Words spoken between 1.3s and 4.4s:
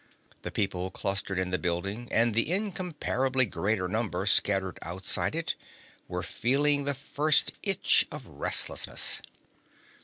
in the building, and the incomparably greater number